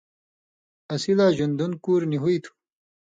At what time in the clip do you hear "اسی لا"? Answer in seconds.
0.93-1.27